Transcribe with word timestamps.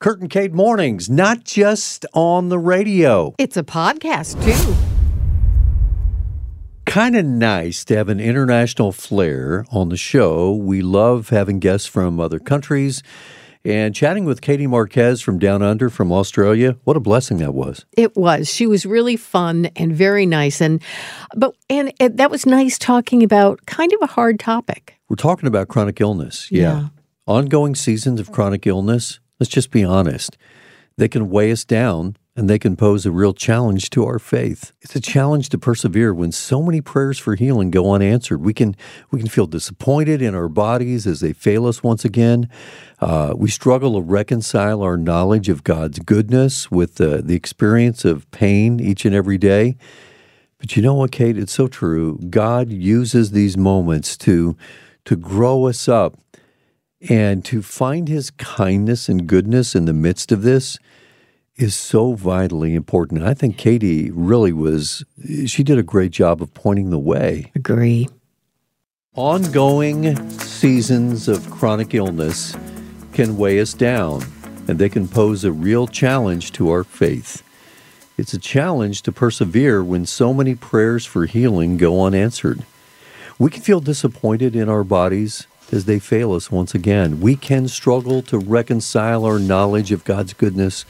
Kurt 0.00 0.20
and 0.20 0.30
Kate 0.30 0.52
Mornings, 0.52 1.10
not 1.10 1.42
just 1.42 2.06
on 2.12 2.50
the 2.50 2.58
radio. 2.58 3.34
It's 3.36 3.56
a 3.56 3.64
podcast, 3.64 4.40
too. 4.44 4.76
Kind 6.86 7.16
of 7.16 7.24
nice 7.24 7.84
to 7.86 7.96
have 7.96 8.08
an 8.08 8.20
international 8.20 8.92
flair 8.92 9.66
on 9.72 9.88
the 9.88 9.96
show. 9.96 10.54
We 10.54 10.82
love 10.82 11.30
having 11.30 11.58
guests 11.58 11.88
from 11.88 12.20
other 12.20 12.38
countries 12.38 13.02
and 13.64 13.92
chatting 13.92 14.24
with 14.24 14.40
Katie 14.40 14.68
Marquez 14.68 15.20
from 15.20 15.40
Down 15.40 15.62
Under 15.62 15.90
from 15.90 16.12
Australia. 16.12 16.76
What 16.84 16.96
a 16.96 17.00
blessing 17.00 17.38
that 17.38 17.52
was. 17.52 17.84
It 17.96 18.16
was. 18.16 18.48
She 18.48 18.68
was 18.68 18.86
really 18.86 19.16
fun 19.16 19.66
and 19.74 19.96
very 19.96 20.26
nice 20.26 20.60
and 20.60 20.80
but 21.34 21.56
and, 21.68 21.92
and 21.98 22.16
that 22.18 22.30
was 22.30 22.46
nice 22.46 22.78
talking 22.78 23.24
about 23.24 23.66
kind 23.66 23.92
of 23.92 23.98
a 24.00 24.06
hard 24.06 24.38
topic. 24.38 24.96
We're 25.08 25.16
talking 25.16 25.48
about 25.48 25.66
chronic 25.66 26.00
illness. 26.00 26.52
Yeah. 26.52 26.62
Yeah. 26.62 26.88
Ongoing 27.26 27.74
seasons 27.74 28.20
of 28.20 28.30
chronic 28.30 28.64
illness. 28.64 29.18
Let's 29.38 29.50
just 29.50 29.70
be 29.70 29.84
honest. 29.84 30.36
They 30.96 31.08
can 31.08 31.30
weigh 31.30 31.52
us 31.52 31.64
down 31.64 32.16
and 32.34 32.48
they 32.48 32.58
can 32.58 32.76
pose 32.76 33.04
a 33.04 33.10
real 33.10 33.32
challenge 33.32 33.90
to 33.90 34.04
our 34.04 34.18
faith. 34.18 34.72
It's 34.80 34.94
a 34.94 35.00
challenge 35.00 35.48
to 35.48 35.58
persevere 35.58 36.14
when 36.14 36.30
so 36.30 36.62
many 36.62 36.80
prayers 36.80 37.18
for 37.18 37.34
healing 37.34 37.70
go 37.70 37.92
unanswered. 37.92 38.40
We 38.40 38.54
can 38.54 38.76
we 39.10 39.18
can 39.18 39.28
feel 39.28 39.46
disappointed 39.46 40.22
in 40.22 40.34
our 40.34 40.48
bodies 40.48 41.06
as 41.06 41.20
they 41.20 41.32
fail 41.32 41.66
us 41.66 41.82
once 41.82 42.04
again. 42.04 42.48
Uh, 43.00 43.34
we 43.36 43.48
struggle 43.48 43.94
to 43.94 44.00
reconcile 44.00 44.82
our 44.82 44.96
knowledge 44.96 45.48
of 45.48 45.64
God's 45.64 45.98
goodness 45.98 46.70
with 46.70 46.96
the, 46.96 47.22
the 47.22 47.34
experience 47.34 48.04
of 48.04 48.30
pain 48.30 48.78
each 48.78 49.04
and 49.04 49.14
every 49.14 49.38
day. 49.38 49.76
But 50.58 50.76
you 50.76 50.82
know 50.82 50.94
what, 50.94 51.12
Kate? 51.12 51.38
It's 51.38 51.52
so 51.52 51.68
true. 51.68 52.18
God 52.30 52.70
uses 52.70 53.30
these 53.30 53.56
moments 53.56 54.16
to 54.18 54.56
to 55.06 55.16
grow 55.16 55.66
us 55.66 55.88
up 55.88 56.18
and 57.00 57.44
to 57.44 57.62
find 57.62 58.08
his 58.08 58.30
kindness 58.30 59.08
and 59.08 59.26
goodness 59.26 59.74
in 59.74 59.84
the 59.84 59.92
midst 59.92 60.32
of 60.32 60.42
this 60.42 60.78
is 61.56 61.74
so 61.74 62.14
vitally 62.14 62.74
important. 62.74 63.22
I 63.22 63.34
think 63.34 63.56
Katie 63.56 64.10
really 64.10 64.52
was, 64.52 65.04
she 65.46 65.62
did 65.62 65.78
a 65.78 65.82
great 65.82 66.12
job 66.12 66.40
of 66.40 66.54
pointing 66.54 66.90
the 66.90 66.98
way. 66.98 67.50
Agree. 67.54 68.08
Ongoing 69.14 70.30
seasons 70.38 71.26
of 71.28 71.50
chronic 71.50 71.94
illness 71.94 72.56
can 73.12 73.36
weigh 73.36 73.60
us 73.60 73.74
down 73.74 74.22
and 74.68 74.78
they 74.78 74.88
can 74.88 75.08
pose 75.08 75.44
a 75.44 75.50
real 75.50 75.88
challenge 75.88 76.52
to 76.52 76.70
our 76.70 76.84
faith. 76.84 77.42
It's 78.16 78.34
a 78.34 78.38
challenge 78.38 79.02
to 79.02 79.12
persevere 79.12 79.82
when 79.82 80.06
so 80.06 80.34
many 80.34 80.54
prayers 80.54 81.06
for 81.06 81.26
healing 81.26 81.76
go 81.76 82.04
unanswered. 82.04 82.64
We 83.38 83.50
can 83.50 83.62
feel 83.62 83.80
disappointed 83.80 84.54
in 84.54 84.68
our 84.68 84.84
bodies 84.84 85.46
as 85.72 85.84
they 85.84 85.98
fail 85.98 86.32
us 86.32 86.50
once 86.50 86.74
again. 86.74 87.20
We 87.20 87.36
can 87.36 87.68
struggle 87.68 88.22
to 88.22 88.38
reconcile 88.38 89.24
our 89.24 89.38
knowledge 89.38 89.92
of 89.92 90.04
God's 90.04 90.32
goodness 90.32 90.84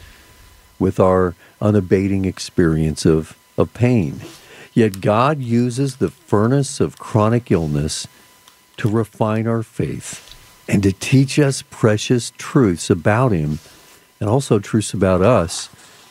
with 0.78 1.00
our 1.00 1.34
unabating 1.60 2.24
experience 2.24 3.04
of, 3.04 3.36
of 3.56 3.74
pain. 3.74 4.20
Yet 4.72 5.00
God 5.00 5.40
uses 5.40 5.96
the 5.96 6.10
furnace 6.10 6.80
of 6.80 6.98
chronic 6.98 7.50
illness 7.50 8.06
to 8.76 8.88
refine 8.88 9.46
our 9.46 9.62
faith 9.62 10.24
and 10.68 10.82
to 10.82 10.92
teach 10.92 11.38
us 11.38 11.62
precious 11.62 12.32
truths 12.38 12.90
about 12.90 13.32
Him 13.32 13.58
and 14.20 14.28
also 14.28 14.58
truths 14.58 14.94
about 14.94 15.22
us 15.22 15.68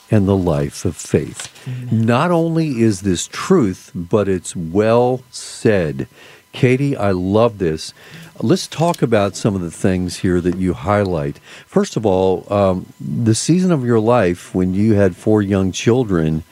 and 0.09 0.27
the 0.27 0.37
life 0.37 0.85
of 0.85 0.95
faith. 0.95 1.51
Not 1.91 2.31
only 2.31 2.81
is 2.81 3.01
this 3.01 3.27
truth, 3.27 3.91
but 3.93 4.27
it's 4.27 4.55
well 4.55 5.21
said. 5.31 6.07
Katie, 6.57 6.97
I 6.97 7.11
love 7.11 7.59
this. 7.59 7.93
Let's 8.41 8.65
talk 8.65 9.03
about 9.03 9.35
some 9.35 9.53
of 9.53 9.61
the 9.61 9.69
things 9.69 10.17
here 10.17 10.41
that 10.41 10.57
you 10.57 10.73
highlight. 10.73 11.37
First 11.67 11.95
of 11.95 12.03
all, 12.03 12.51
um, 12.51 12.91
the 12.99 13.35
season 13.35 13.71
of 13.71 13.85
your 13.85 13.99
life 13.99 14.55
when 14.55 14.73
you 14.73 14.95
had 14.95 15.15
four 15.15 15.43
young 15.43 15.71
children 15.71 16.43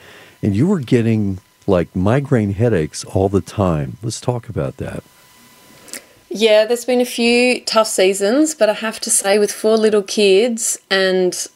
and 0.43 0.55
you 0.55 0.67
were 0.67 0.79
getting 0.79 1.39
like 1.65 1.95
migraine 1.95 2.53
headaches 2.53 3.03
all 3.03 3.29
the 3.29 3.41
time. 3.41 3.97
Let's 4.03 4.21
talk 4.21 4.47
about 4.47 4.77
that. 4.77 5.03
Yeah, 6.29 6.65
there's 6.65 6.85
been 6.85 7.01
a 7.01 7.05
few 7.05 7.61
tough 7.61 7.87
seasons, 7.87 8.53
but 8.53 8.69
I 8.69 8.73
have 8.73 8.99
to 8.99 9.09
say, 9.09 9.39
with 9.39 9.51
four 9.51 9.75
little 9.75 10.03
kids 10.03 10.77
and 10.91 11.47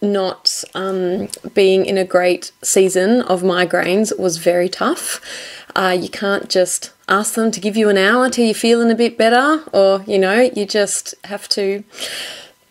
not 0.00 0.64
um, 0.74 1.28
being 1.54 1.86
in 1.86 1.96
a 1.96 2.04
great 2.04 2.50
season 2.62 3.20
of 3.22 3.42
migraines 3.42 4.18
was 4.18 4.38
very 4.38 4.68
tough. 4.68 5.20
Uh, 5.76 5.96
you 5.98 6.08
can't 6.08 6.50
just 6.50 6.90
ask 7.12 7.34
them 7.34 7.50
to 7.50 7.60
give 7.60 7.76
you 7.76 7.90
an 7.90 7.98
hour 7.98 8.30
till 8.30 8.46
you're 8.46 8.54
feeling 8.54 8.90
a 8.90 8.94
bit 8.94 9.18
better, 9.18 9.62
or 9.72 10.02
you 10.06 10.18
know, 10.18 10.50
you 10.56 10.64
just 10.64 11.14
have 11.24 11.48
to 11.50 11.84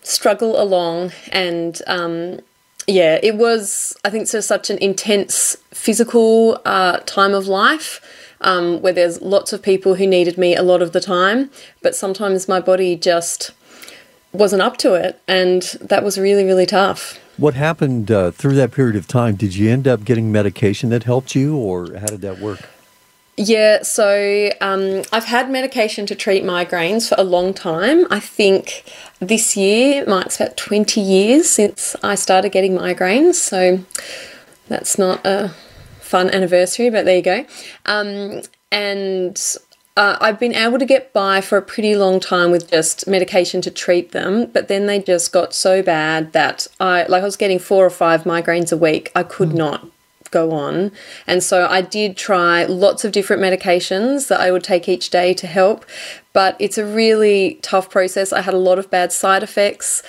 struggle 0.01 0.61
along. 0.61 1.11
And 1.31 1.79
um, 1.85 2.39
yeah, 2.87 3.19
it 3.21 3.35
was, 3.35 3.95
I 4.03 4.09
think, 4.09 4.27
so 4.27 4.39
such 4.41 4.69
an 4.69 4.79
intense 4.79 5.55
physical 5.69 6.59
uh, 6.65 6.97
time 7.05 7.33
of 7.33 7.47
life 7.47 8.01
um, 8.41 8.81
where 8.81 8.93
there's 8.93 9.21
lots 9.21 9.53
of 9.53 9.61
people 9.61 9.95
who 9.95 10.07
needed 10.07 10.37
me 10.37 10.55
a 10.55 10.63
lot 10.63 10.81
of 10.81 10.91
the 10.91 10.99
time, 10.99 11.51
but 11.83 11.95
sometimes 11.95 12.47
my 12.47 12.59
body 12.59 12.95
just 12.95 13.51
wasn't 14.33 14.61
up 14.61 14.77
to 14.77 14.95
it, 14.95 15.21
and 15.27 15.61
that 15.81 16.03
was 16.03 16.17
really, 16.17 16.43
really 16.43 16.65
tough. 16.65 17.19
What 17.37 17.53
happened 17.53 18.09
uh, 18.09 18.31
through 18.31 18.55
that 18.55 18.71
period 18.71 18.95
of 18.95 19.07
time? 19.07 19.35
Did 19.35 19.55
you 19.55 19.69
end 19.69 19.87
up 19.87 20.03
getting 20.03 20.31
medication 20.31 20.89
that 20.89 21.03
helped 21.03 21.35
you, 21.35 21.55
or 21.55 21.93
how 21.99 22.07
did 22.07 22.21
that 22.21 22.39
work? 22.39 22.67
Yeah, 23.37 23.81
so 23.83 24.51
um, 24.59 25.03
I've 25.11 25.25
had 25.25 25.49
medication 25.49 26.05
to 26.07 26.15
treat 26.15 26.43
migraines 26.43 27.09
for 27.09 27.15
a 27.17 27.23
long 27.23 27.53
time. 27.53 28.05
I 28.11 28.19
think 28.19 28.83
this 29.19 29.55
year 29.55 30.05
marks 30.05 30.39
about 30.39 30.57
20 30.57 30.99
years 30.99 31.49
since 31.49 31.95
I 32.03 32.15
started 32.15 32.51
getting 32.51 32.73
migraines, 32.73 33.35
so 33.35 33.83
that's 34.67 34.97
not 34.97 35.25
a 35.25 35.49
fun 35.99 36.29
anniversary, 36.29 36.89
but 36.89 37.05
there 37.05 37.15
you 37.15 37.21
go. 37.23 37.45
Um, 37.85 38.41
and 38.69 39.41
uh, 39.95 40.17
I've 40.19 40.39
been 40.39 40.53
able 40.53 40.77
to 40.77 40.85
get 40.85 41.13
by 41.13 41.39
for 41.41 41.57
a 41.57 41.61
pretty 41.61 41.95
long 41.95 42.19
time 42.19 42.51
with 42.51 42.69
just 42.69 43.07
medication 43.07 43.61
to 43.61 43.71
treat 43.71 44.11
them, 44.11 44.47
but 44.47 44.67
then 44.67 44.87
they 44.87 44.99
just 44.99 45.31
got 45.31 45.53
so 45.53 45.81
bad 45.81 46.33
that 46.33 46.67
I, 46.79 47.03
like, 47.03 47.21
I 47.21 47.25
was 47.25 47.37
getting 47.37 47.59
four 47.59 47.85
or 47.85 47.89
five 47.89 48.23
migraines 48.23 48.73
a 48.73 48.77
week. 48.77 49.09
I 49.15 49.23
could 49.23 49.53
not 49.53 49.87
go 50.31 50.51
on. 50.51 50.91
And 51.27 51.43
so 51.43 51.67
I 51.67 51.81
did 51.81 52.17
try 52.17 52.65
lots 52.65 53.05
of 53.05 53.11
different 53.11 53.41
medications 53.41 54.27
that 54.29 54.39
I 54.39 54.51
would 54.51 54.63
take 54.63 54.89
each 54.89 55.09
day 55.09 55.33
to 55.35 55.47
help, 55.47 55.85
but 56.33 56.55
it's 56.59 56.77
a 56.77 56.85
really 56.85 57.59
tough 57.61 57.89
process. 57.89 58.33
I 58.33 58.41
had 58.41 58.53
a 58.53 58.57
lot 58.57 58.79
of 58.79 58.89
bad 58.89 59.11
side 59.11 59.43
effects. 59.43 60.01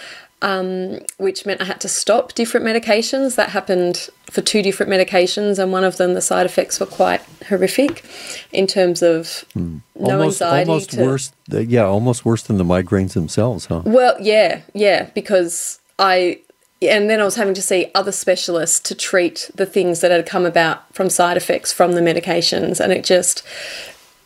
Um, 0.44 0.98
which 1.18 1.46
meant 1.46 1.60
I 1.60 1.66
had 1.66 1.80
to 1.82 1.88
stop 1.88 2.34
different 2.34 2.66
medications. 2.66 3.36
That 3.36 3.50
happened 3.50 4.08
for 4.28 4.40
two 4.40 4.60
different 4.60 4.90
medications, 4.90 5.60
and 5.60 5.70
one 5.70 5.84
of 5.84 5.98
them, 5.98 6.14
the 6.14 6.20
side 6.20 6.46
effects 6.46 6.80
were 6.80 6.86
quite 6.86 7.20
horrific 7.48 8.04
in 8.50 8.66
terms 8.66 9.04
of 9.04 9.44
no 9.54 9.80
almost, 9.94 10.42
anxiety. 10.42 10.68
almost 10.68 10.90
to, 10.90 11.04
worse. 11.04 11.32
uh, 11.54 11.58
Yeah, 11.60 11.84
almost 11.84 12.24
worse 12.24 12.42
than 12.42 12.56
the 12.56 12.64
migraines 12.64 13.12
themselves, 13.12 13.66
huh? 13.66 13.82
Well, 13.84 14.16
yeah, 14.20 14.62
yeah, 14.74 15.10
because 15.14 15.78
I 16.00 16.40
and 16.88 17.08
then 17.08 17.20
I 17.20 17.24
was 17.24 17.36
having 17.36 17.54
to 17.54 17.62
see 17.62 17.90
other 17.94 18.12
specialists 18.12 18.80
to 18.80 18.94
treat 18.94 19.50
the 19.54 19.66
things 19.66 20.00
that 20.00 20.10
had 20.10 20.26
come 20.26 20.46
about 20.46 20.92
from 20.94 21.10
side 21.10 21.36
effects 21.36 21.72
from 21.72 21.92
the 21.92 22.00
medications, 22.00 22.80
and 22.80 22.92
it 22.92 23.04
just 23.04 23.42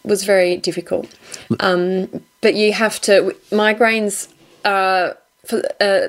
was 0.04 0.24
very 0.24 0.56
difficult. 0.56 1.12
Um, 1.60 2.22
but 2.40 2.54
you 2.54 2.72
have 2.72 3.00
to 3.02 3.34
migraines 3.50 4.32
are 4.64 5.18
for. 5.44 5.62
Uh, 5.80 6.08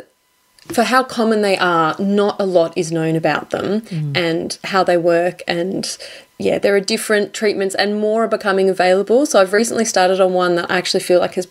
for 0.67 0.83
how 0.83 1.01
common 1.01 1.43
they 1.43 1.57
are, 1.57 1.95
not 1.97 2.41
a 2.41 2.45
lot 2.45 2.77
is 2.77 2.91
known 2.91 3.15
about 3.15 3.51
them 3.51 3.83
and 4.15 4.57
how 4.65 4.83
they 4.83 4.97
work. 4.97 5.41
And 5.47 5.97
yeah, 6.37 6.59
there 6.59 6.75
are 6.75 6.81
different 6.81 7.33
treatments 7.33 7.73
and 7.73 8.01
more 8.01 8.25
are 8.25 8.27
becoming 8.27 8.69
available. 8.69 9.25
So 9.25 9.39
I've 9.39 9.53
recently 9.53 9.85
started 9.85 10.19
on 10.19 10.33
one 10.33 10.55
that 10.55 10.69
I 10.69 10.77
actually 10.77 10.99
feel 10.99 11.21
like 11.21 11.35
has 11.35 11.47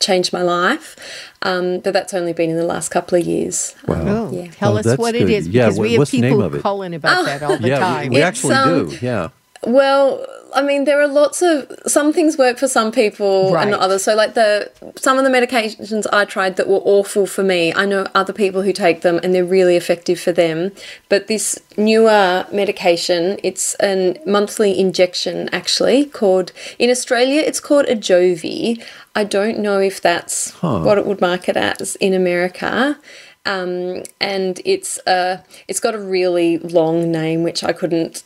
changed 0.00 0.32
my 0.32 0.42
life. 0.42 0.96
Um, 1.42 1.80
but 1.80 1.92
that's 1.92 2.12
only 2.14 2.32
been 2.32 2.50
in 2.50 2.56
the 2.56 2.64
last 2.64 2.88
couple 2.90 3.18
of 3.18 3.24
years. 3.26 3.74
Wow. 3.86 3.96
Oh, 4.06 4.30
Yeah. 4.32 4.50
Tell 4.52 4.74
Oh, 4.74 4.78
us 4.78 4.86
what 4.98 5.12
good. 5.12 5.22
it 5.22 5.30
is 5.30 5.46
Yeah, 5.48 5.66
because 5.66 5.78
what- 5.78 5.82
we 5.84 5.92
have 5.92 5.98
what's 6.00 6.10
the 6.10 6.20
name 6.20 6.40
people 6.42 6.60
calling 6.60 6.94
about 6.94 7.24
that 7.26 7.42
all 7.42 7.56
the 7.58 7.68
yeah, 7.68 7.78
time. 7.78 8.08
we, 8.10 8.16
we 8.16 8.22
actually 8.22 8.54
um, 8.54 8.88
do. 8.88 8.96
Yeah. 9.00 9.28
Well, 9.64 10.24
I 10.54 10.62
mean, 10.62 10.84
there 10.84 11.00
are 11.00 11.08
lots 11.08 11.42
of 11.42 11.70
some 11.86 12.12
things 12.12 12.38
work 12.38 12.58
for 12.58 12.68
some 12.68 12.90
people 12.90 13.56
and 13.56 13.70
not 13.70 13.80
others. 13.80 14.04
So, 14.04 14.14
like 14.14 14.34
the 14.34 14.70
some 14.96 15.18
of 15.18 15.24
the 15.24 15.30
medications 15.30 16.06
I 16.12 16.24
tried 16.24 16.56
that 16.56 16.68
were 16.68 16.80
awful 16.84 17.26
for 17.26 17.42
me, 17.44 17.72
I 17.74 17.84
know 17.86 18.06
other 18.14 18.32
people 18.32 18.62
who 18.62 18.72
take 18.72 19.02
them 19.02 19.20
and 19.22 19.34
they're 19.34 19.44
really 19.44 19.76
effective 19.76 20.18
for 20.18 20.32
them. 20.32 20.72
But 21.08 21.26
this 21.26 21.58
newer 21.76 22.46
medication, 22.52 23.38
it's 23.42 23.76
a 23.82 24.20
monthly 24.26 24.78
injection 24.78 25.48
actually 25.52 26.06
called 26.06 26.52
in 26.78 26.90
Australia, 26.90 27.42
it's 27.42 27.60
called 27.60 27.86
Ajovi. 27.86 28.82
I 29.14 29.24
don't 29.24 29.58
know 29.58 29.78
if 29.80 30.00
that's 30.00 30.50
Huh. 30.52 30.80
what 30.80 30.98
it 30.98 31.06
would 31.06 31.20
market 31.20 31.56
as 31.56 31.96
in 31.96 32.14
America. 32.14 32.98
Um, 33.46 34.02
and 34.20 34.60
it's 34.64 34.98
uh, 35.06 35.42
it's 35.68 35.80
got 35.80 35.94
a 35.94 35.98
really 35.98 36.58
long 36.58 37.10
name 37.10 37.42
which 37.42 37.64
I 37.64 37.72
couldn't 37.72 38.22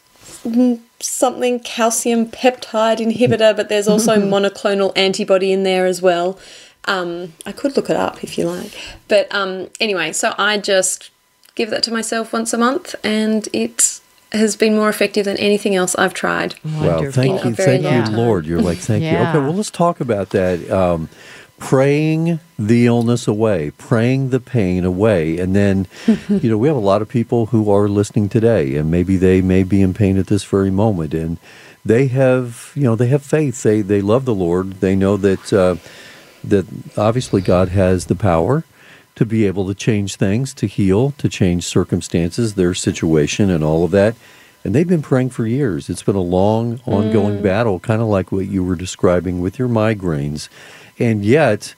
something 1.01 1.61
calcium 1.61 2.27
peptide 2.27 2.99
inhibitor, 2.99 3.55
but 3.57 3.69
there's 3.69 3.89
also 3.89 4.17
monoclonal 4.17 4.93
antibody 4.97 5.53
in 5.53 5.63
there 5.63 5.87
as 5.87 6.01
well. 6.03 6.39
Um, 6.87 7.35
I 7.47 7.53
could 7.53 7.77
look 7.77 7.91
it 7.91 7.97
up 7.97 8.25
if 8.25 8.37
you 8.37 8.47
like. 8.47 8.73
But 9.09 9.33
um, 9.35 9.71
anyway, 9.81 10.13
so 10.13 10.35
I 10.39 10.59
just 10.59 11.11
give 11.55 11.71
that 11.71 11.83
to 11.85 11.93
myself 11.93 12.33
once 12.33 12.53
a 12.53 12.59
month, 12.59 12.95
and 13.05 13.49
it 13.53 14.01
has 14.33 14.57
been 14.57 14.75
more 14.75 14.89
effective 14.89 15.25
than 15.27 15.37
anything 15.37 15.75
else 15.75 15.95
I've 15.97 16.15
tried. 16.15 16.55
Well, 16.65 17.11
thank 17.13 17.45
you, 17.45 17.55
thank 17.55 17.83
you, 17.83 17.91
time. 17.91 18.15
Lord. 18.15 18.47
You're 18.47 18.63
like, 18.63 18.79
thank 18.79 19.03
you. 19.05 19.11
Okay, 19.11 19.39
well, 19.39 19.53
let's 19.53 19.71
talk 19.71 20.01
about 20.01 20.31
that. 20.31 20.71
Um, 20.71 21.09
praying 21.63 22.41
the 22.59 22.87
illness 22.87 23.29
away, 23.29 23.71
praying 23.79 24.31
the 24.31 24.41
pain 24.41 24.85
away, 24.85 25.39
and 25.39 25.55
then, 25.55 25.87
you 26.29 26.51
know, 26.51 26.59
we 26.59 26.67
have 26.67 26.77
a 26.77 26.81
lot 26.81 27.01
of 27.01 27.09
people 27.09 27.47
who 27.47 27.71
are 27.71 27.89
listening 27.89 28.29
today, 28.29 28.75
and 28.75 28.91
maybe 28.91 29.17
they 29.17 29.41
may 29.41 29.63
be 29.63 29.81
in 29.81 29.95
pain 29.95 30.19
at 30.19 30.27
this 30.27 30.43
very 30.43 30.73
moment, 30.73 31.15
and 31.15 31.39
they 31.85 32.09
have, 32.09 32.73
you 32.75 32.83
know, 32.83 32.97
they 32.97 33.07
have 33.07 33.23
faith. 33.23 33.63
They 33.63 33.81
they 33.81 34.01
love 34.01 34.25
the 34.25 34.35
Lord. 34.35 34.81
They 34.81 34.97
know 34.97 35.17
that 35.17 35.53
uh, 35.53 35.77
that 36.43 36.67
obviously 36.97 37.41
God 37.41 37.69
has 37.69 38.07
the 38.07 38.17
power 38.17 38.65
to 39.15 39.25
be 39.25 39.47
able 39.47 39.69
to 39.69 39.75
change 39.75 40.17
things, 40.17 40.53
to 40.55 40.67
heal, 40.67 41.13
to 41.13 41.29
change 41.29 41.65
circumstances, 41.65 42.55
their 42.55 42.75
situation, 42.75 43.51
and 43.51 43.63
all 43.63 43.85
of 43.85 43.93
that. 43.93 44.17
And 44.65 44.75
they've 44.75 44.89
been 44.89 45.03
praying 45.03 45.31
for 45.31 45.47
years. 45.47 45.91
It's 45.91 46.03
been 46.03 46.17
a 46.17 46.21
long, 46.21 46.81
ongoing 46.87 47.43
battle, 47.43 47.81
kind 47.81 48.01
of 48.01 48.09
like 48.09 48.31
what 48.31 48.47
you 48.47 48.63
were 48.63 48.77
describing 48.77 49.41
with 49.41 49.59
your 49.59 49.69
migraines. 49.69 50.49
And 50.99 51.25
yet, 51.25 51.75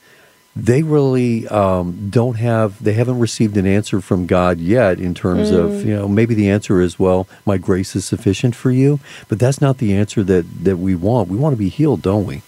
they 0.56 0.82
really 0.82 1.48
um, 1.48 2.10
don't 2.10 2.36
have, 2.36 2.82
they 2.82 2.92
haven't 2.92 3.18
received 3.18 3.56
an 3.56 3.66
answer 3.66 4.00
from 4.00 4.26
God 4.26 4.58
yet 4.58 5.00
in 5.00 5.14
terms 5.14 5.50
of, 5.50 5.84
you 5.84 5.96
know, 5.96 6.06
maybe 6.06 6.34
the 6.34 6.48
answer 6.48 6.80
is, 6.80 6.98
well, 6.98 7.26
my 7.44 7.58
grace 7.58 7.96
is 7.96 8.04
sufficient 8.04 8.54
for 8.54 8.70
you. 8.70 9.00
But 9.28 9.38
that's 9.40 9.60
not 9.60 9.78
the 9.78 9.94
answer 9.94 10.22
that, 10.22 10.64
that 10.64 10.76
we 10.76 10.94
want. 10.94 11.28
We 11.28 11.36
want 11.36 11.54
to 11.54 11.58
be 11.58 11.70
healed, 11.70 12.02
don't 12.02 12.26
we? 12.26 12.42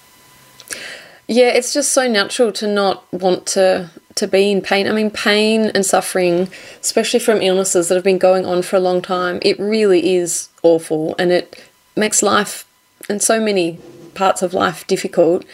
Yeah, 1.27 1.49
it's 1.49 1.75
just 1.75 1.93
so 1.93 2.07
natural 2.07 2.53
to 2.53 2.69
not 2.69 3.13
want 3.13 3.47
to 3.49 3.91
to 4.17 4.27
be 4.27 4.51
in 4.51 4.61
pain. 4.61 4.89
I 4.89 4.93
mean, 4.93 5.11
pain 5.11 5.67
and 5.75 5.87
suffering, 5.87 6.49
especially 6.81 7.21
from 7.21 7.41
illnesses 7.41 7.89
that 7.89 7.95
have 7.95 8.05
been 8.05 8.19
going 8.19 8.45
on 8.45 8.63
for 8.63 8.77
a 8.77 8.81
long 8.81 9.01
time, 9.01 9.39
it 9.43 9.59
really 9.59 10.17
is 10.17 10.49
awful, 10.63 11.15
and 11.19 11.31
it 11.31 11.63
makes 11.95 12.23
life 12.23 12.67
and 13.09 13.23
so 13.23 13.41
many 13.41 13.79
parts 14.15 14.43
of 14.43 14.53
life 14.53 14.87
difficult. 14.87 15.45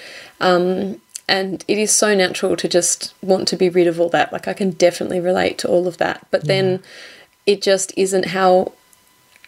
Um, 0.41 1.01
and 1.29 1.65
it 1.69 1.79
is 1.79 1.93
so 1.93 2.15
natural 2.15 2.57
to 2.57 2.69
just 2.69 3.15
want 3.23 3.47
to 3.49 3.57
be 3.57 3.69
rid 3.69 3.87
of 3.87 4.01
all 4.01 4.09
that. 4.11 4.33
Like 4.33 4.49
I 4.49 4.53
can 4.53 4.71
definitely 4.71 5.21
relate 5.21 5.59
to 5.59 5.69
all 5.69 5.87
of 5.87 5.99
that, 5.99 6.27
but 6.31 6.47
then 6.47 6.83
it 7.47 7.63
just 7.63 7.93
isn't 7.97 8.27
how 8.27 8.73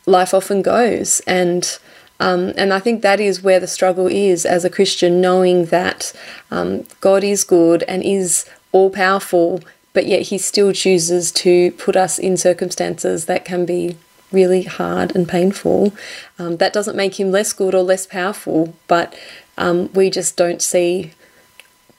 life 0.06 0.34
often 0.34 0.62
goes 0.62 1.20
and 1.20 1.78
um, 2.20 2.52
and 2.56 2.72
I 2.72 2.78
think 2.78 3.02
that 3.02 3.20
is 3.20 3.42
where 3.42 3.58
the 3.58 3.66
struggle 3.66 4.06
is 4.06 4.46
as 4.46 4.64
a 4.64 4.70
Christian, 4.70 5.20
knowing 5.20 5.66
that 5.66 6.12
um, 6.50 6.84
God 7.00 7.24
is 7.24 7.44
good 7.44 7.82
and 7.84 8.02
is 8.02 8.48
all 8.74 8.90
powerful, 8.90 9.60
but 9.94 10.04
yet 10.06 10.22
He 10.22 10.36
still 10.38 10.72
chooses 10.72 11.32
to 11.32 11.70
put 11.72 11.96
us 11.96 12.18
in 12.18 12.36
circumstances 12.36 13.24
that 13.26 13.44
can 13.44 13.64
be 13.64 13.96
really 14.32 14.64
hard 14.64 15.14
and 15.14 15.28
painful. 15.28 15.92
Um, 16.38 16.56
that 16.58 16.72
doesn't 16.72 16.96
make 16.96 17.18
Him 17.20 17.30
less 17.30 17.52
good 17.52 17.74
or 17.74 17.82
less 17.82 18.04
powerful, 18.06 18.74
but 18.88 19.14
um, 19.56 19.90
we 19.94 20.10
just 20.10 20.36
don't 20.36 20.60
see 20.60 21.12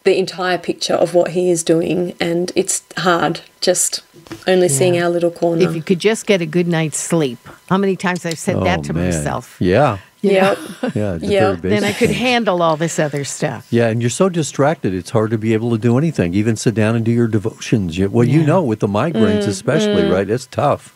the 0.04 0.18
entire 0.20 0.58
picture 0.58 0.94
of 0.94 1.14
what 1.14 1.32
He 1.32 1.50
is 1.50 1.64
doing, 1.64 2.14
and 2.20 2.52
it's 2.56 2.84
hard 2.98 3.42
just 3.62 4.02
only 4.48 4.68
seeing 4.68 5.00
our 5.02 5.10
little 5.10 5.32
corner. 5.32 5.64
If 5.70 5.76
you 5.76 5.82
could 5.82 6.00
just 6.00 6.26
get 6.28 6.42
a 6.42 6.46
good 6.46 6.68
night's 6.68 6.98
sleep. 6.98 7.40
How 7.70 7.78
many 7.78 7.96
times 7.96 8.26
I've 8.26 8.38
said 8.40 8.62
that 8.64 8.80
Oh, 8.80 8.84
to 8.84 8.94
man. 8.94 9.06
myself. 9.06 9.56
Yeah. 9.60 10.00
Yep. 10.34 10.58
Yeah. 10.96 11.18
the 11.18 11.28
Yeah, 11.28 11.52
Then 11.54 11.84
I 11.84 11.92
could 11.94 12.10
things. 12.10 12.20
handle 12.20 12.62
all 12.62 12.78
this 12.78 13.00
other 13.00 13.24
stuff. 13.24 13.68
Yeah, 13.70 13.88
and 13.88 14.02
you're 14.02 14.10
so 14.10 14.30
distracted; 14.30 14.94
it's 14.94 15.10
hard 15.12 15.32
to 15.32 15.38
be 15.38 15.54
able 15.54 15.72
to 15.72 15.78
do 15.78 15.98
anything. 15.98 16.34
Even 16.34 16.56
sit 16.56 16.74
down 16.74 16.96
and 16.96 17.04
do 17.06 17.12
your 17.12 17.28
devotions. 17.28 17.98
You- 17.98 18.10
Well, 18.10 18.28
you 18.28 18.44
know, 18.44 18.62
with 18.64 18.80
the 18.80 18.88
migraines, 18.88 19.44
mm, 19.44 19.48
especially, 19.48 20.04
mm. 20.04 20.12
right? 20.14 20.30
It's 20.30 20.46
tough. 20.48 20.94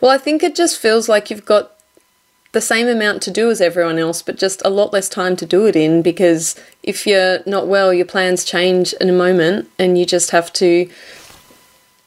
Well, 0.00 0.10
I 0.10 0.18
think 0.18 0.42
it 0.42 0.54
just 0.54 0.78
feels 0.78 1.08
like 1.08 1.30
you've 1.30 1.44
got 1.46 1.72
the 2.52 2.60
same 2.60 2.86
amount 2.86 3.20
to 3.22 3.30
do 3.32 3.50
as 3.50 3.60
everyone 3.60 3.98
else, 3.98 4.22
but 4.22 4.36
just 4.36 4.62
a 4.64 4.70
lot 4.70 4.92
less 4.92 5.08
time 5.08 5.34
to 5.36 5.46
do 5.46 5.66
it 5.66 5.74
in 5.74 6.02
because 6.02 6.54
if 6.84 7.06
you're 7.06 7.40
not 7.46 7.66
well, 7.66 7.92
your 7.92 8.06
plans 8.06 8.44
change 8.44 8.92
in 9.00 9.08
a 9.10 9.12
moment 9.12 9.68
and 9.78 9.98
you 9.98 10.06
just 10.06 10.30
have 10.30 10.52
to 10.52 10.88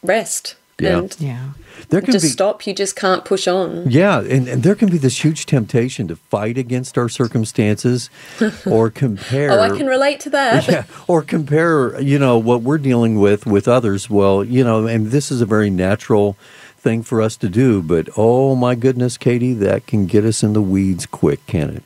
rest 0.01 0.55
Yeah. 0.79 0.99
and 0.99 1.15
Yeah. 1.19 1.49
There 1.89 2.01
can 2.01 2.11
just 2.11 2.25
be, 2.25 2.29
stop. 2.29 2.65
You 2.65 2.73
just 2.73 2.95
can't 2.95 3.23
push 3.23 3.47
on. 3.47 3.89
yeah, 3.89 4.19
and, 4.19 4.47
and 4.47 4.63
there 4.63 4.75
can 4.75 4.89
be 4.89 4.97
this 4.97 5.23
huge 5.23 5.45
temptation 5.45 6.07
to 6.07 6.15
fight 6.15 6.57
against 6.57 6.97
our 6.97 7.07
circumstances, 7.07 8.09
or 8.65 8.89
compare. 8.89 9.51
Oh, 9.51 9.59
I 9.59 9.69
can 9.69 9.85
relate 9.85 10.19
to 10.21 10.29
that. 10.31 10.67
yeah, 10.67 10.85
or 11.07 11.21
compare, 11.21 11.99
you 12.01 12.17
know, 12.17 12.37
what 12.37 12.63
we're 12.63 12.79
dealing 12.79 13.19
with 13.19 13.45
with 13.45 13.67
others. 13.67 14.09
Well, 14.09 14.43
you 14.43 14.63
know, 14.63 14.87
and 14.87 15.07
this 15.07 15.31
is 15.31 15.39
a 15.39 15.45
very 15.45 15.69
natural 15.69 16.35
thing 16.77 17.03
for 17.03 17.21
us 17.21 17.37
to 17.37 17.49
do, 17.49 17.81
but 17.81 18.09
oh 18.17 18.55
my 18.55 18.75
goodness, 18.75 19.17
Katie, 19.17 19.53
that 19.53 19.87
can 19.87 20.05
get 20.07 20.25
us 20.25 20.43
in 20.43 20.53
the 20.53 20.61
weeds 20.61 21.05
quick, 21.05 21.45
can 21.45 21.69
it? 21.69 21.83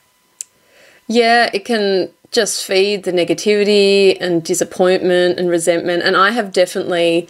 Yeah, 1.07 1.49
it 1.53 1.65
can 1.65 2.09
just 2.31 2.65
feed 2.65 3.03
the 3.03 3.11
negativity 3.11 4.17
and 4.21 4.43
disappointment 4.43 5.37
and 5.37 5.49
resentment. 5.49 6.03
And 6.03 6.15
I 6.15 6.31
have 6.31 6.53
definitely 6.53 7.27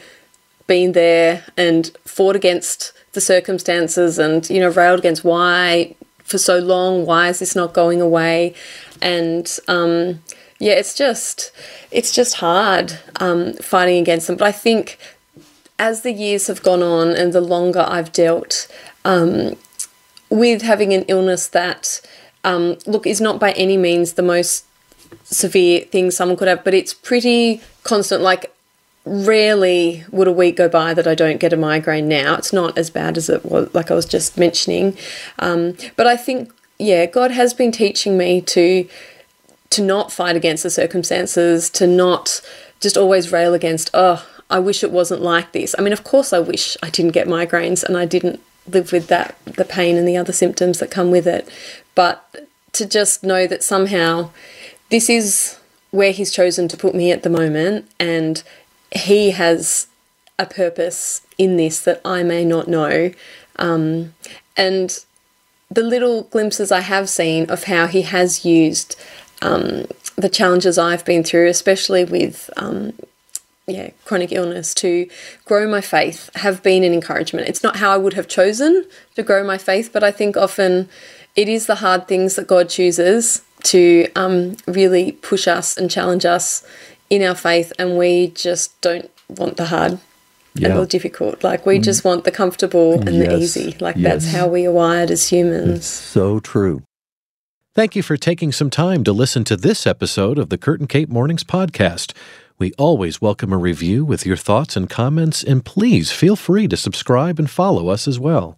been 0.67 0.93
there 0.93 1.43
and 1.57 1.91
fought 2.05 2.35
against 2.35 2.93
the 3.13 3.21
circumstances 3.21 4.17
and, 4.17 4.49
you 4.49 4.59
know, 4.59 4.69
railed 4.69 4.99
against 4.99 5.23
why 5.23 5.95
for 6.23 6.37
so 6.37 6.59
long, 6.59 7.05
why 7.05 7.27
is 7.27 7.39
this 7.39 7.55
not 7.55 7.73
going 7.73 8.01
away? 8.01 8.53
And 9.01 9.57
um, 9.67 10.21
yeah, 10.59 10.73
it's 10.73 10.95
just 10.95 11.51
it's 11.91 12.13
just 12.13 12.35
hard 12.35 12.99
um, 13.19 13.53
fighting 13.53 14.01
against 14.01 14.27
them. 14.27 14.37
But 14.37 14.47
I 14.47 14.51
think 14.51 14.97
as 15.77 16.01
the 16.01 16.11
years 16.11 16.47
have 16.47 16.63
gone 16.63 16.83
on 16.83 17.09
and 17.09 17.33
the 17.33 17.41
longer 17.41 17.83
I've 17.87 18.11
dealt 18.11 18.67
um, 19.03 19.57
with 20.29 20.61
having 20.61 20.93
an 20.93 21.03
illness 21.07 21.47
that, 21.49 21.99
um, 22.43 22.77
look, 22.85 23.07
is 23.07 23.19
not 23.19 23.39
by 23.39 23.51
any 23.53 23.77
means 23.77 24.13
the 24.13 24.21
most 24.21 24.65
severe 25.23 25.81
thing 25.81 26.11
someone 26.11 26.37
could 26.37 26.47
have, 26.47 26.63
but 26.63 26.75
it's 26.75 26.93
pretty 26.93 27.61
constant. 27.83 28.21
Like, 28.21 28.53
rarely 29.05 30.03
would 30.11 30.27
a 30.27 30.31
week 30.31 30.57
go 30.57 30.69
by 30.69 30.93
that 30.93 31.07
I 31.07 31.15
don't 31.15 31.39
get 31.39 31.53
a 31.53 31.57
migraine 31.57 32.07
now. 32.07 32.35
It's 32.35 32.53
not 32.53 32.77
as 32.77 32.89
bad 32.89 33.17
as 33.17 33.29
it 33.29 33.45
was, 33.45 33.73
like 33.73 33.89
I 33.89 33.95
was 33.95 34.05
just 34.05 34.37
mentioning. 34.37 34.97
Um, 35.39 35.75
but 35.95 36.07
I 36.07 36.15
think, 36.15 36.53
yeah, 36.77 37.05
God 37.05 37.31
has 37.31 37.53
been 37.53 37.71
teaching 37.71 38.17
me 38.17 38.41
to 38.41 38.87
to 39.71 39.81
not 39.81 40.11
fight 40.11 40.35
against 40.35 40.63
the 40.63 40.69
circumstances, 40.69 41.69
to 41.69 41.87
not 41.87 42.41
just 42.81 42.97
always 42.97 43.31
rail 43.31 43.53
against, 43.53 43.89
oh, 43.93 44.27
I 44.49 44.59
wish 44.59 44.83
it 44.83 44.91
wasn't 44.91 45.21
like 45.21 45.53
this. 45.53 45.73
I 45.79 45.81
mean, 45.81 45.93
of 45.93 46.03
course, 46.03 46.33
I 46.33 46.39
wish 46.39 46.75
I 46.83 46.89
didn't 46.89 47.13
get 47.13 47.25
migraines 47.25 47.81
and 47.81 47.97
I 47.97 48.05
didn't 48.05 48.41
live 48.67 48.91
with 48.91 49.07
that, 49.07 49.37
the 49.45 49.63
pain 49.63 49.95
and 49.97 50.05
the 50.05 50.17
other 50.17 50.33
symptoms 50.33 50.79
that 50.79 50.91
come 50.91 51.09
with 51.09 51.25
it. 51.25 51.47
But 51.95 52.47
to 52.73 52.85
just 52.85 53.23
know 53.23 53.47
that 53.47 53.63
somehow 53.63 54.31
this 54.89 55.09
is 55.09 55.57
where 55.91 56.11
He's 56.11 56.31
chosen 56.31 56.67
to 56.67 56.77
put 56.77 56.93
me 56.93 57.11
at 57.11 57.23
the 57.23 57.29
moment 57.29 57.89
and 57.97 58.43
He 58.95 59.31
has 59.31 59.87
a 60.37 60.45
purpose 60.45 61.21
in 61.37 61.57
this 61.57 61.81
that 61.81 62.01
I 62.03 62.23
may 62.23 62.43
not 62.43 62.67
know. 62.67 63.11
Um, 63.57 64.13
and 64.57 64.97
the 65.69 65.83
little 65.83 66.23
glimpses 66.23 66.71
I 66.71 66.81
have 66.81 67.09
seen 67.09 67.49
of 67.49 67.65
how 67.65 67.87
he 67.87 68.01
has 68.01 68.43
used 68.43 68.95
um, 69.41 69.85
the 70.15 70.29
challenges 70.29 70.77
I've 70.77 71.05
been 71.05 71.23
through, 71.23 71.47
especially 71.47 72.03
with 72.03 72.49
um, 72.57 72.93
yeah 73.67 73.91
chronic 74.05 74.31
illness, 74.31 74.73
to 74.75 75.07
grow 75.45 75.69
my 75.69 75.81
faith, 75.81 76.29
have 76.35 76.61
been 76.61 76.83
an 76.83 76.93
encouragement. 76.93 77.47
It's 77.47 77.63
not 77.63 77.77
how 77.77 77.91
I 77.91 77.97
would 77.97 78.13
have 78.13 78.27
chosen 78.27 78.85
to 79.15 79.23
grow 79.23 79.43
my 79.43 79.57
faith, 79.57 79.91
but 79.93 80.03
I 80.03 80.11
think 80.11 80.35
often 80.35 80.89
it 81.35 81.47
is 81.47 81.67
the 81.67 81.75
hard 81.75 82.07
things 82.07 82.35
that 82.35 82.47
God 82.47 82.69
chooses 82.69 83.41
to 83.63 84.07
um, 84.15 84.57
really 84.67 85.13
push 85.13 85.47
us 85.47 85.77
and 85.77 85.89
challenge 85.89 86.25
us 86.25 86.67
in 87.11 87.21
our 87.21 87.35
faith, 87.35 87.73
and 87.77 87.97
we 87.97 88.27
just 88.29 88.79
don't 88.81 89.11
want 89.27 89.57
the 89.57 89.65
hard 89.65 89.99
Yeah. 90.55 90.69
and 90.69 90.79
the 90.79 90.85
difficult. 90.87 91.43
Like 91.43 91.65
we 91.65 91.75
mm-hmm. 91.75 91.83
just 91.83 92.03
want 92.03 92.23
the 92.23 92.31
comfortable 92.31 92.93
and 92.93 93.21
the 93.21 93.37
easy. 93.37 93.75
Like 93.79 93.97
that's 93.97 94.31
how 94.31 94.47
we 94.47 94.65
are 94.65 94.71
wired 94.71 95.11
as 95.11 95.27
humans. 95.29 95.85
So 95.85 96.39
true. 96.39 96.81
Thank 97.75 97.95
you 97.95 98.03
for 98.03 98.17
taking 98.17 98.51
some 98.51 98.69
time 98.69 99.03
to 99.03 99.13
listen 99.13 99.43
to 99.45 99.55
this 99.55 99.85
episode 99.85 100.37
of 100.37 100.49
the 100.49 100.57
Kurt 100.57 100.79
and 100.79 100.89
Kate 100.89 101.09
Mornings 101.09 101.43
podcast. 101.43 102.13
We 102.57 102.73
always 102.77 103.21
welcome 103.21 103.53
a 103.53 103.57
review 103.57 104.05
with 104.05 104.25
your 104.25 104.37
thoughts 104.37 104.75
and 104.75 104.89
comments, 104.89 105.43
and 105.43 105.65
please 105.65 106.11
feel 106.11 106.35
free 106.35 106.67
to 106.67 106.77
subscribe 106.77 107.39
and 107.39 107.49
follow 107.49 107.89
us 107.89 108.07
as 108.07 108.19
well. 108.19 108.57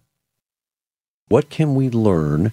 What 1.28 1.48
can 1.48 1.74
we 1.74 1.90
learn 1.90 2.52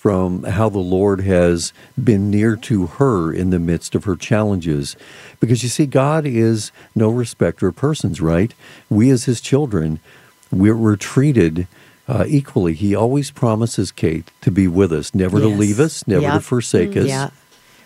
from 0.00 0.44
how 0.44 0.70
the 0.70 0.78
Lord 0.78 1.20
has 1.20 1.74
been 2.02 2.30
near 2.30 2.56
to 2.56 2.86
her 2.86 3.30
in 3.30 3.50
the 3.50 3.58
midst 3.58 3.94
of 3.94 4.04
her 4.04 4.16
challenges? 4.16 4.96
Because 5.40 5.62
you 5.62 5.68
see, 5.68 5.84
God 5.84 6.24
is 6.24 6.72
no 6.94 7.10
respecter 7.10 7.68
of 7.68 7.76
persons, 7.76 8.18
right? 8.18 8.54
We, 8.88 9.10
as 9.10 9.24
His 9.26 9.42
children, 9.42 10.00
we're, 10.50 10.74
we're 10.74 10.96
treated 10.96 11.68
uh, 12.08 12.24
equally. 12.26 12.72
He 12.72 12.94
always 12.94 13.30
promises, 13.30 13.92
Kate, 13.92 14.30
to 14.40 14.50
be 14.50 14.66
with 14.66 14.90
us, 14.90 15.14
never 15.14 15.38
to 15.38 15.48
leave 15.48 15.78
us, 15.78 16.06
never 16.08 16.22
to 16.22 16.32
Yep. 16.32 16.42
forsake 16.44 16.96
us. 16.96 17.06
Yeah. 17.06 17.28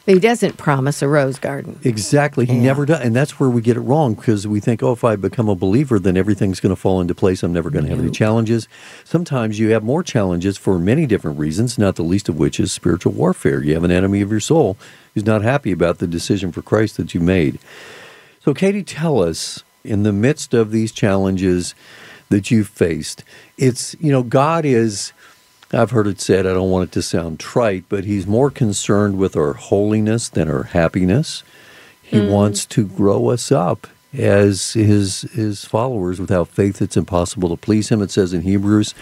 He 0.06 0.18
doesn't 0.18 0.58
promise 0.58 1.00
a 1.00 1.08
rose 1.08 1.38
garden. 1.38 1.78
Exactly. 1.82 2.44
He 2.44 2.56
Yeah. 2.56 2.62
never 2.62 2.84
does. 2.84 3.00
And 3.00 3.16
that's 3.16 3.40
where 3.40 3.48
we 3.48 3.62
get 3.62 3.78
it 3.78 3.80
wrong 3.80 4.12
because 4.14 4.46
we 4.46 4.60
think, 4.60 4.82
oh, 4.82 4.92
if 4.92 5.02
I 5.02 5.16
become 5.16 5.48
a 5.48 5.54
believer, 5.54 5.98
then 5.98 6.16
everything's 6.16 6.60
going 6.60 6.74
to 6.74 6.80
fall 6.80 7.00
into 7.00 7.14
place. 7.14 7.42
I'm 7.42 7.54
never 7.54 7.70
going 7.70 7.84
to 7.86 7.90
have 7.90 8.00
any 8.00 8.10
challenges. 8.10 8.68
Sometimes 9.04 9.58
you 9.58 9.70
have 9.70 9.82
more 9.82 10.02
challenges 10.02 10.58
for 10.58 10.78
many 10.78 11.06
different 11.06 11.38
reasons, 11.38 11.78
not 11.78 11.96
the 11.96 12.02
least 12.02 12.28
of 12.28 12.38
which 12.38 12.60
is 12.60 12.70
spiritual 12.70 13.12
warfare. 13.12 13.62
You 13.62 13.72
have 13.74 13.84
an 13.84 13.90
enemy 13.90 14.20
of 14.20 14.30
your 14.30 14.40
soul 14.40 14.76
who's 15.14 15.24
not 15.24 15.40
happy 15.42 15.72
about 15.72 15.98
the 15.98 16.06
decision 16.06 16.52
for 16.52 16.60
Christ 16.60 16.98
that 16.98 17.14
you 17.14 17.20
made. 17.20 17.58
So, 18.44 18.52
Katie, 18.52 18.82
tell 18.82 19.22
us 19.22 19.64
in 19.84 20.02
the 20.02 20.12
midst 20.12 20.52
of 20.52 20.70
these 20.70 20.92
challenges 20.92 21.74
that 22.28 22.50
you've 22.50 22.68
faced, 22.68 23.24
it's, 23.56 23.96
you 24.00 24.12
know, 24.12 24.22
God 24.22 24.66
is. 24.66 25.12
I've 25.74 25.90
heard 25.90 26.06
it 26.06 26.20
said, 26.20 26.46
I 26.46 26.54
don't 26.54 26.70
want 26.70 26.88
it 26.88 26.92
to 26.92 27.02
sound 27.02 27.40
trite, 27.40 27.84
but 27.88 28.04
he's 28.04 28.26
more 28.26 28.50
concerned 28.50 29.18
with 29.18 29.36
our 29.36 29.54
holiness 29.54 30.28
than 30.28 30.50
our 30.50 30.64
happiness. 30.64 31.42
He 32.02 32.20
wants 32.20 32.64
to 32.66 32.86
grow 32.86 33.30
us 33.30 33.50
up 33.50 33.88
as 34.16 34.74
his 34.74 35.22
his 35.32 35.64
followers. 35.64 36.20
Without 36.20 36.48
faith, 36.48 36.80
it's 36.80 36.96
impossible 36.96 37.48
to 37.48 37.56
please 37.56 37.88
him. 37.88 38.02
It 38.02 38.12
says 38.12 38.32
in 38.32 38.42
Hebrews, 38.42 38.94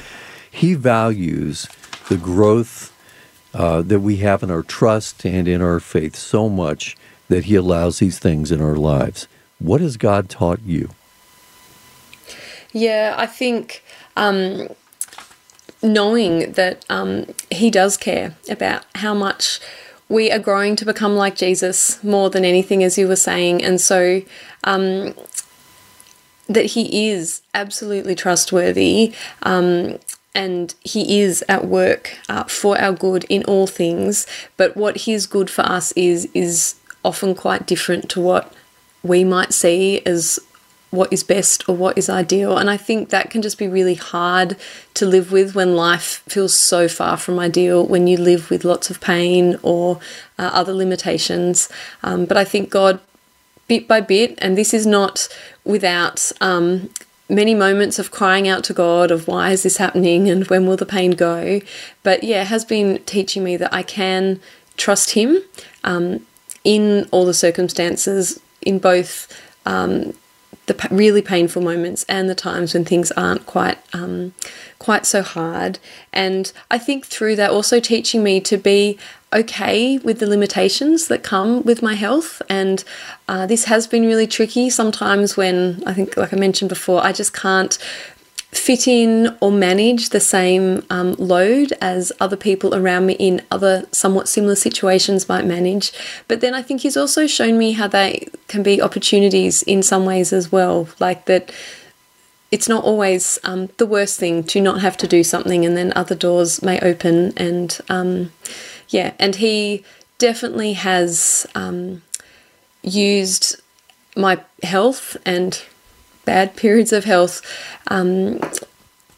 he 0.51 0.75
values 0.75 1.69
the 2.09 2.17
growth 2.17 2.93
uh, 3.55 3.83
that 3.83 4.01
we 4.01 4.19
have 4.19 4.43
in 4.43 4.51
our 4.51 4.63
trust 4.63 5.27
and 5.27 5.47
in 5.47 5.61
our 5.61 5.81
faith 5.81 6.17
so 6.17 6.49
much 6.49 6.97
that 7.29 7.45
he 7.45 7.55
allows 7.55 7.99
these 7.99 8.19
things 8.19 8.51
in 8.51 8.61
our 8.61 8.77
lives. 8.77 9.29
What 9.59 9.81
has 9.81 9.97
God 9.97 10.29
taught 10.29 10.61
you? 10.63 10.91
Yeah, 12.73 13.15
I 13.19 13.27
think 13.27 13.85
um, 14.17 14.69
knowing 15.83 16.53
that 16.53 16.85
um, 16.89 17.27
He 17.51 17.71
does 17.71 17.97
care 17.97 18.35
about 18.49 18.85
how 18.97 19.15
much 19.15 19.61
we 20.09 20.31
are 20.31 20.39
growing 20.39 20.77
to 20.77 20.85
become 20.85 21.17
like 21.17 21.37
Jesus 21.37 22.03
more 22.05 22.31
than 22.31 22.45
anything, 22.45 22.83
as 22.85 22.99
you 22.99 23.09
were 23.09 23.17
saying, 23.17 23.63
and 23.63 23.81
so 23.81 24.23
um, 24.65 25.15
that 26.49 26.67
He 26.67 27.11
is 27.11 27.43
absolutely 27.55 28.15
trustworthy. 28.15 29.15
Um, 29.43 29.99
and 30.35 30.75
he 30.81 31.21
is 31.21 31.45
at 31.49 31.67
work 31.67 32.17
uh, 32.29 32.45
for 32.45 32.81
our 32.81 32.93
good 32.93 33.25
in 33.29 33.45
all 33.45 33.67
things, 33.67 34.27
but 34.57 34.77
what 34.77 35.03
his 35.03 35.27
good 35.27 35.51
for 35.51 35.63
us 35.63 35.93
is 35.93 36.27
is 36.33 36.75
often 37.05 37.35
quite 37.35 37.67
different 37.67 38.09
to 38.09 38.21
what 38.21 38.53
we 39.03 39.25
might 39.25 39.53
see 39.53 40.01
as 40.07 40.39
what 40.93 41.11
is 41.11 41.25
best 41.25 41.67
or 41.69 41.75
what 41.75 41.97
is 41.97 42.11
ideal. 42.11 42.59
And 42.59 42.69
I 42.69 42.77
think 42.77 43.09
that 43.09 43.31
can 43.31 43.41
just 43.41 43.57
be 43.57 43.67
really 43.67 43.95
hard 43.95 44.57
to 44.93 45.07
live 45.07 45.33
with 45.33 45.55
when 45.55 45.75
life 45.75 46.23
feels 46.29 46.55
so 46.55 46.87
far 46.87 47.17
from 47.17 47.39
ideal, 47.39 47.85
when 47.85 48.07
you 48.07 48.19
live 48.19 48.51
with 48.51 48.63
lots 48.63 48.91
of 48.91 49.01
pain 49.01 49.59
or 49.63 50.01
uh, 50.39 50.51
other 50.53 50.75
limitations. 50.75 51.71
Um, 52.03 52.27
but 52.27 52.37
I 52.37 52.45
think 52.45 52.69
God, 52.69 53.01
bit 53.69 53.89
by 53.89 54.03
bit, 54.03 54.39
and 54.39 54.57
this 54.57 54.73
is 54.73 54.87
not 54.87 55.29
without. 55.65 56.31
Um, 56.41 56.91
Many 57.29 57.55
moments 57.55 57.99
of 57.99 58.11
crying 58.11 58.47
out 58.47 58.63
to 58.65 58.75
God 58.75 59.11
of 59.11 59.27
why 59.27 59.53
is 59.53 59.63
this 59.63 59.79
happening 59.79 60.29
and 60.29 60.47
when 60.49 60.67
will 60.67 60.77
the 60.77 60.85
pain 60.85 61.13
go, 61.13 61.63
but 62.03 62.23
yeah, 62.23 62.45
has 62.45 62.63
been 62.63 63.03
teaching 63.07 63.43
me 63.43 63.57
that 63.57 63.73
I 63.73 63.83
can 63.83 64.39
trust 64.77 65.13
Him 65.13 65.39
um, 65.83 66.27
in 66.63 67.09
all 67.11 67.25
the 67.25 67.33
circumstances, 67.33 68.39
in 68.61 68.79
both 68.79 69.33
um, 69.65 70.13
the 70.67 70.89
really 70.91 71.23
painful 71.23 71.63
moments 71.63 72.05
and 72.09 72.31
the 72.31 72.35
times 72.35 72.75
when 72.75 72.85
things 72.85 73.11
aren't 73.13 73.47
quite 73.47 73.79
um, 73.93 74.33
quite 74.79 75.07
so 75.07 75.23
hard. 75.23 75.79
And 76.13 76.53
I 76.71 76.79
think 76.79 77.07
through 77.07 77.37
that, 77.37 77.51
also 77.51 77.81
teaching 77.81 78.23
me 78.23 78.41
to 78.43 78.57
be 78.57 78.99
okay 79.33 79.99
with 79.99 80.19
the 80.19 80.27
limitations 80.27 81.09
that 81.09 81.23
come 81.23 81.63
with 81.63 81.83
my 81.83 81.95
health. 81.95 82.43
And 82.49 82.85
uh, 83.29 83.47
this 83.47 83.65
has 83.65 83.87
been 83.87 84.07
really 84.07 84.27
tricky 84.27 84.71
sometimes 84.71 85.37
when 85.37 85.83
I 85.87 85.95
think, 85.95 86.17
like 86.17 86.33
I 86.33 86.37
mentioned 86.37 86.69
before, 86.69 87.05
I 87.05 87.13
just 87.13 87.33
can't 87.33 87.79
fit 88.53 88.87
in 88.87 89.35
or 89.41 89.51
manage 89.51 90.11
the 90.11 90.21
same 90.21 90.85
um, 90.91 91.15
load 91.15 91.73
as 91.81 92.13
other 92.21 92.37
people 92.37 92.75
around 92.75 93.07
me 93.07 93.15
in 93.15 93.41
other 93.51 93.87
somewhat 93.93 94.29
similar 94.29 94.55
situations 94.55 95.27
might 95.27 95.47
manage. 95.47 95.91
But 96.29 96.43
then 96.43 96.55
I 96.55 96.61
think 96.61 96.83
he's 96.83 96.97
also 96.97 97.27
shown 97.27 97.57
me 97.57 97.73
how 97.73 97.89
they 97.89 98.29
can 98.53 98.63
be 98.63 98.83
opportunities 98.83 99.63
in 99.63 99.83
some 99.83 100.05
ways 100.05 100.31
as 100.31 100.53
well, 100.53 100.87
like 101.01 101.25
that. 101.25 101.51
It's 102.51 102.69
not 102.69 102.85
always 102.85 103.39
um, 103.45 103.71
the 103.79 103.87
worst 103.87 104.21
thing 104.21 104.45
to 104.45 104.61
not 104.61 104.83
have 104.83 104.99
to 104.99 105.09
do 105.09 105.25
something, 105.25 105.65
and 105.65 105.75
then 105.75 105.91
other 105.97 106.15
doors 106.15 106.63
may 106.63 106.79
open. 106.81 107.33
And 107.39 107.81
um, 107.89 108.31
yeah, 108.89 109.15
and 109.19 109.37
he 109.37 109.85
definitely 110.19 110.75
has 110.75 111.47
um, 111.55 112.03
used 112.83 113.57
my 114.15 114.39
health 114.63 115.17
and 115.25 115.63
bad 116.27 116.55
periods 116.65 116.93
of 116.93 117.05
health 117.05 117.41
um, 117.89 118.39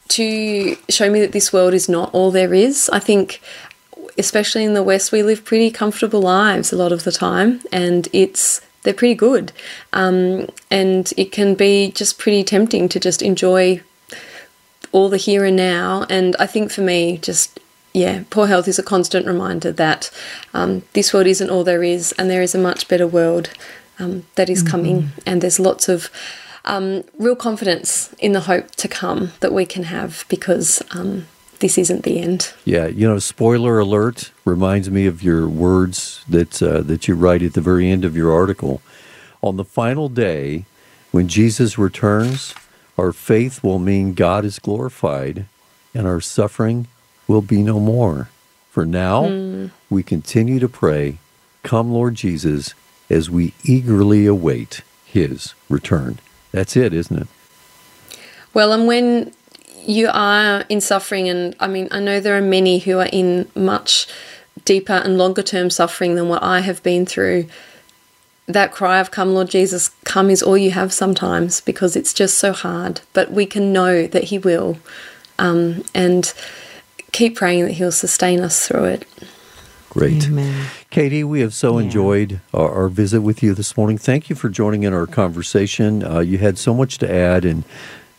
to 0.07 0.77
show 0.87 1.11
me 1.11 1.19
that 1.19 1.33
this 1.33 1.51
world 1.51 1.73
is 1.73 1.89
not 1.89 2.09
all 2.13 2.31
there 2.31 2.53
is. 2.53 2.89
I 2.93 2.99
think, 2.99 3.41
especially 4.17 4.63
in 4.63 4.75
the 4.75 4.83
West, 4.91 5.11
we 5.11 5.23
live 5.23 5.43
pretty 5.43 5.71
comfortable 5.71 6.21
lives 6.21 6.71
a 6.71 6.77
lot 6.77 6.93
of 6.93 7.03
the 7.03 7.11
time, 7.11 7.59
and 7.73 8.07
it's 8.13 8.61
they're 8.85 8.93
pretty 8.93 9.15
good, 9.15 9.51
um, 9.91 10.47
and 10.71 11.11
it 11.17 11.33
can 11.33 11.55
be 11.55 11.91
just 11.91 12.17
pretty 12.17 12.43
tempting 12.43 12.87
to 12.89 12.99
just 12.99 13.21
enjoy 13.21 13.81
all 14.93 15.09
the 15.09 15.17
here 15.17 15.43
and 15.43 15.57
now. 15.57 16.05
And 16.09 16.35
I 16.39 16.45
think 16.45 16.71
for 16.71 16.81
me, 16.81 17.17
just 17.17 17.59
yeah, 17.93 18.23
poor 18.29 18.47
health 18.47 18.67
is 18.67 18.79
a 18.79 18.83
constant 18.83 19.25
reminder 19.25 19.71
that 19.73 20.11
um, 20.53 20.83
this 20.93 21.13
world 21.13 21.27
isn't 21.27 21.49
all 21.49 21.63
there 21.63 21.83
is, 21.83 22.13
and 22.13 22.29
there 22.29 22.41
is 22.41 22.55
a 22.55 22.59
much 22.59 22.87
better 22.87 23.07
world 23.07 23.49
um, 23.99 24.25
that 24.35 24.49
is 24.49 24.63
coming, 24.63 25.11
and 25.25 25.41
there's 25.41 25.59
lots 25.59 25.89
of 25.89 26.09
um, 26.65 27.03
real 27.17 27.35
confidence 27.35 28.13
in 28.19 28.33
the 28.33 28.41
hope 28.41 28.71
to 28.71 28.87
come 28.87 29.31
that 29.39 29.53
we 29.53 29.65
can 29.65 29.83
have 29.83 30.25
because 30.27 30.81
um, 30.91 31.27
this 31.59 31.77
isn't 31.77 32.03
the 32.03 32.19
end. 32.19 32.53
Yeah, 32.65 32.87
you 32.87 33.07
know, 33.07 33.19
spoiler 33.19 33.79
alert 33.79 34.31
reminds 34.43 34.89
me 34.89 35.05
of 35.05 35.23
your 35.23 35.47
words 35.47 36.23
that 36.27 36.61
uh, 36.61 36.81
that 36.81 37.07
you 37.07 37.15
write 37.15 37.41
at 37.41 37.53
the 37.53 37.61
very 37.61 37.89
end 37.89 38.05
of 38.05 38.15
your 38.15 38.31
article. 38.33 38.81
On 39.41 39.57
the 39.57 39.65
final 39.65 40.09
day, 40.09 40.65
when 41.11 41.27
Jesus 41.27 41.77
returns, 41.77 42.53
our 42.97 43.11
faith 43.11 43.63
will 43.63 43.79
mean 43.79 44.13
God 44.13 44.43
is 44.45 44.59
glorified, 44.59 45.45
and 45.93 46.07
our 46.07 46.21
suffering 46.21 46.87
will 47.27 47.41
be 47.41 47.61
no 47.61 47.79
more. 47.79 48.29
For 48.69 48.85
now, 48.85 49.69
we 49.89 50.03
continue 50.03 50.59
to 50.59 50.67
pray, 50.67 51.19
"Come, 51.63 51.91
Lord 51.91 52.15
Jesus," 52.15 52.73
as 53.09 53.29
we 53.29 53.53
eagerly 53.63 54.25
await 54.25 54.81
His 55.05 55.53
return. 55.69 56.19
That's 56.51 56.75
it, 56.75 56.93
isn't 56.93 57.17
it? 57.17 57.27
Well, 58.53 58.71
and 58.71 58.87
when 58.87 59.31
you 59.87 60.09
are 60.11 60.65
in 60.69 60.81
suffering, 60.81 61.29
and 61.29 61.55
I 61.59 61.67
mean, 61.67 61.87
I 61.91 61.99
know 61.99 62.19
there 62.19 62.37
are 62.37 62.41
many 62.41 62.79
who 62.79 62.99
are 62.99 63.09
in 63.11 63.49
much 63.55 64.07
deeper 64.63 64.93
and 64.93 65.17
longer 65.17 65.43
term 65.43 65.69
suffering 65.69 66.15
than 66.15 66.29
what 66.29 66.41
I 66.43 66.61
have 66.61 66.81
been 66.83 67.05
through. 67.05 67.47
That 68.47 68.71
cry 68.71 68.99
of 68.99 69.11
come, 69.11 69.33
Lord 69.33 69.49
Jesus, 69.49 69.89
come 70.03 70.29
is 70.29 70.43
all 70.43 70.57
you 70.57 70.71
have 70.71 70.93
sometimes 70.93 71.61
because 71.61 71.95
it's 71.95 72.13
just 72.13 72.37
so 72.37 72.53
hard. 72.53 73.01
But 73.13 73.31
we 73.31 73.45
can 73.45 73.73
know 73.73 74.07
that 74.07 74.25
He 74.25 74.37
will, 74.37 74.77
um, 75.39 75.83
and 75.93 76.33
keep 77.11 77.35
praying 77.35 77.65
that 77.65 77.73
He'll 77.73 77.91
sustain 77.91 78.41
us 78.41 78.67
through 78.67 78.85
it. 78.85 79.07
Great. 79.89 80.27
Amen. 80.27 80.67
Katie, 80.89 81.23
we 81.23 81.39
have 81.39 81.53
so 81.53 81.77
Yeah. 81.79 81.85
enjoyed 81.85 82.41
our, 82.53 82.69
our 82.69 82.87
visit 82.89 83.21
with 83.21 83.41
you 83.41 83.53
this 83.53 83.77
morning. 83.77 83.97
Thank 83.97 84.29
you 84.29 84.35
for 84.35 84.49
joining 84.49 84.83
in 84.83 84.93
our 84.93 85.07
conversation. 85.07 86.03
Uh, 86.03 86.19
you 86.19 86.37
had 86.37 86.57
so 86.57 86.73
much 86.73 86.97
to 86.97 87.09
add, 87.11 87.45
and 87.45 87.63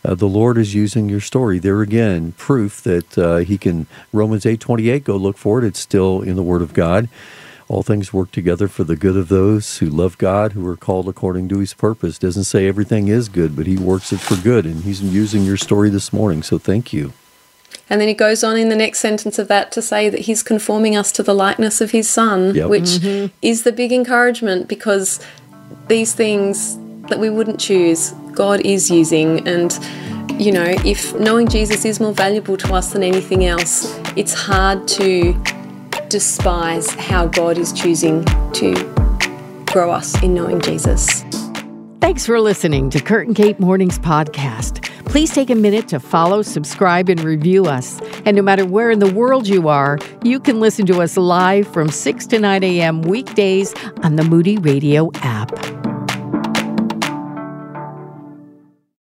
uh, 0.05 0.15
the 0.15 0.27
Lord 0.27 0.57
is 0.57 0.73
using 0.73 1.09
your 1.09 1.19
story 1.19 1.59
there 1.59 1.81
again, 1.81 2.33
proof 2.37 2.81
that 2.83 3.17
uh, 3.17 3.37
He 3.37 3.57
can. 3.57 3.87
Romans 4.13 4.45
eight 4.45 4.59
twenty 4.59 4.89
eight. 4.89 5.03
Go 5.03 5.17
look 5.17 5.37
for 5.37 5.59
it. 5.59 5.65
It's 5.65 5.79
still 5.79 6.21
in 6.21 6.35
the 6.35 6.43
Word 6.43 6.61
of 6.61 6.73
God. 6.73 7.09
All 7.69 7.83
things 7.83 8.13
work 8.13 8.31
together 8.31 8.69
for 8.69 8.85
the 8.85 8.95
good 8.95 9.17
of 9.17 9.27
those 9.27 9.79
who 9.79 9.87
love 9.87 10.17
God, 10.17 10.53
who 10.53 10.65
are 10.67 10.77
called 10.77 11.09
according 11.09 11.49
to 11.49 11.59
His 11.59 11.73
purpose. 11.73 12.17
Doesn't 12.17 12.45
say 12.45 12.65
everything 12.67 13.09
is 13.09 13.27
good, 13.27 13.55
but 13.57 13.67
He 13.67 13.75
works 13.77 14.13
it 14.13 14.19
for 14.21 14.35
good, 14.41 14.65
and 14.65 14.83
He's 14.83 15.01
using 15.01 15.43
your 15.43 15.57
story 15.57 15.89
this 15.89 16.13
morning. 16.13 16.43
So 16.43 16.57
thank 16.57 16.93
you. 16.93 17.11
And 17.89 17.99
then 18.01 18.07
he 18.09 18.13
goes 18.13 18.43
on 18.43 18.57
in 18.57 18.67
the 18.69 18.75
next 18.75 18.99
sentence 18.99 19.39
of 19.39 19.47
that 19.47 19.71
to 19.73 19.81
say 19.81 20.09
that 20.09 20.21
he's 20.21 20.43
conforming 20.43 20.95
us 20.97 21.11
to 21.13 21.23
the 21.23 21.33
likeness 21.33 21.79
of 21.79 21.91
his 21.91 22.09
son, 22.09 22.53
Yep. 22.53 22.69
which 22.69 22.99
is 23.41 23.63
the 23.63 23.71
big 23.71 23.93
encouragement 23.93 24.67
because 24.67 25.21
these 25.87 26.13
things 26.13 26.77
that 27.09 27.17
we 27.19 27.29
wouldn't 27.29 27.59
choose, 27.61 28.13
God 28.37 28.61
is 28.63 28.91
using. 28.91 29.45
And, 29.47 29.73
you 30.39 30.51
know, 30.51 30.75
if 30.85 31.15
knowing 31.15 31.47
Jesus 31.47 31.83
is 31.85 31.99
more 31.99 32.13
valuable 32.13 32.55
to 32.57 32.73
us 32.75 32.93
than 32.93 33.01
anything 33.01 33.45
else, 33.45 33.99
it's 34.15 34.33
hard 34.33 34.87
to 34.89 35.33
despise 36.09 36.91
how 36.91 37.25
God 37.25 37.57
is 37.57 37.73
choosing 37.73 38.23
to 38.53 38.75
grow 39.65 39.89
us 39.89 40.21
in 40.21 40.35
knowing 40.35 40.61
Jesus. 40.61 41.23
Thanks 41.99 42.27
for 42.27 42.39
listening 42.39 42.91
to 42.91 43.01
Kurt 43.01 43.25
and 43.25 43.35
Kate 43.35 43.59
Mornings 43.59 43.97
Podcast. 43.97 44.83
Please 45.05 45.31
take 45.33 45.49
a 45.49 45.55
minute 45.55 45.87
to 45.87 45.99
follow, 45.99 46.43
subscribe, 46.43 47.09
and 47.09 47.19
review 47.21 47.65
us. 47.65 47.99
And 48.25 48.37
no 48.37 48.43
matter 48.43 48.65
where 48.67 48.91
in 48.91 48.99
the 48.99 49.11
world 49.11 49.47
you 49.47 49.67
are, 49.67 49.97
you 50.23 50.39
can 50.39 50.59
listen 50.59 50.85
to 50.85 51.01
us 51.01 51.17
live 51.17 51.67
from 51.67 51.89
6 51.89 52.27
to 52.27 52.39
9 52.39 52.63
a.m. 52.63 53.01
weekdays 53.01 53.73
on 54.03 54.15
the 54.15 54.23
Moody 54.23 54.57
Radio 54.59 55.09
app. 55.15 55.76